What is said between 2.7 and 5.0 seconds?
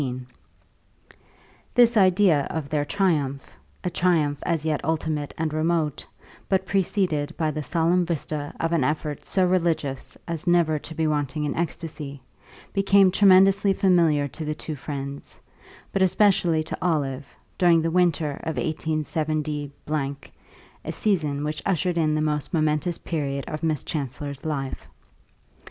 triumph, a triumph as yet